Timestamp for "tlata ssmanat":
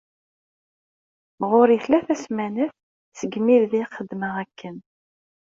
1.83-2.71